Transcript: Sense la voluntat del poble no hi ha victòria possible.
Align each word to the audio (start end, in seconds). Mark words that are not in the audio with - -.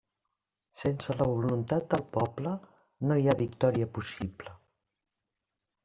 Sense 0.83 1.15
la 1.19 1.27
voluntat 1.31 1.85
del 1.93 2.03
poble 2.17 2.55
no 3.11 3.21
hi 3.21 3.29
ha 3.35 3.39
victòria 3.45 3.93
possible. 3.99 4.61